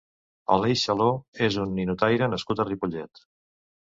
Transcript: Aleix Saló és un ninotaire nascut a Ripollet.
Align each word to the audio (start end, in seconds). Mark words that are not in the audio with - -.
Aleix 0.55 0.85
Saló 0.87 1.09
és 1.49 1.57
un 1.65 1.75
ninotaire 1.81 2.31
nascut 2.33 2.65
a 2.65 2.67
Ripollet. 2.71 3.27